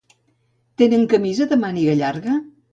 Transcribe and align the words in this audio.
Tenen 0.83 1.05
camisa 1.13 1.49
de 1.53 1.61
màniga 1.67 1.97
llarga? 2.03 2.43